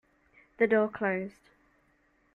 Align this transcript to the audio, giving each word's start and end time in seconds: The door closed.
The 0.57 0.65
door 0.65 0.87
closed. 0.87 1.51